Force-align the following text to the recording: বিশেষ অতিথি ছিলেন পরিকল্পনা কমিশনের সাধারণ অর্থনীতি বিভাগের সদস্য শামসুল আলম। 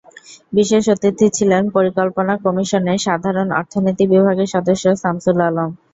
বিশেষ 0.53 0.83
অতিথি 0.93 1.27
ছিলেন 1.37 1.63
পরিকল্পনা 1.75 2.33
কমিশনের 2.45 2.99
সাধারণ 3.07 3.47
অর্থনীতি 3.59 4.03
বিভাগের 4.13 4.51
সদস্য 4.55 4.85
শামসুল 5.01 5.37
আলম। 5.47 5.69